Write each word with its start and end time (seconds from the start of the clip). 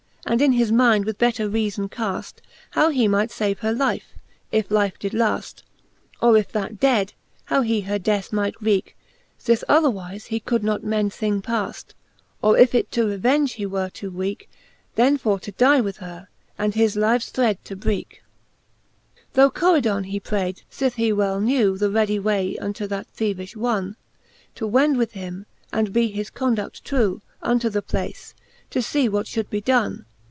And 0.27 0.39
in 0.41 0.51
his 0.53 0.71
mind 0.71 1.03
with 1.03 1.17
better 1.17 1.49
reafbn 1.49 1.91
caft. 1.91 2.41
How 2.69 2.89
he 2.89 3.05
might 3.05 3.31
fave 3.31 3.57
her 3.57 3.73
life, 3.73 4.13
if 4.49 4.71
life 4.71 4.97
did 4.97 5.13
laft; 5.13 5.63
Or 6.21 6.37
if 6.37 6.53
that 6.53 6.79
dead, 6.79 7.13
how 7.45 7.63
he 7.63 7.81
her 7.81 7.99
death 7.99 8.31
might 8.31 8.53
wreake, 8.61 8.93
Sith 9.37 9.61
otherwife 9.67 10.27
he 10.27 10.39
could 10.39 10.63
not 10.63 10.85
mend 10.85 11.11
thing 11.11 11.41
paft; 11.41 11.95
Or 12.41 12.57
if 12.57 12.73
it 12.73 12.91
to 12.91 13.05
revenge 13.07 13.53
he 13.53 13.65
were 13.65 13.89
too 13.89 14.09
weake, 14.09 14.47
Then 14.95 15.17
for 15.17 15.37
to 15.39 15.51
die 15.53 15.81
with 15.81 15.97
her, 15.97 16.29
and 16.57 16.75
his 16.75 16.95
lives 16.95 17.29
threed 17.29 17.57
to 17.65 17.75
breake. 17.75 18.21
XXXV. 18.21 19.33
Tho 19.33 19.49
Coridon 19.49 20.03
he 20.05 20.19
prayd, 20.21 20.61
fith 20.71 20.93
he 20.93 21.11
well 21.11 21.41
knew 21.41 21.77
The 21.77 21.89
readie 21.89 22.19
way 22.19 22.57
unto 22.57 22.87
that 22.87 23.07
theevifli 23.17 23.57
wonne, 23.57 23.95
To 24.55 24.65
wend 24.67 24.97
with 24.97 25.11
him, 25.11 25.45
and 25.73 25.91
be 25.91 26.09
his 26.09 26.29
condud 26.31 26.81
trew 26.83 27.21
Unto 27.41 27.69
the 27.69 27.81
place, 27.81 28.33
to 28.69 28.81
fee 28.81 29.09
what 29.09 29.25
fhould 29.25 29.49
be 29.49 29.59
donne. 29.59 30.05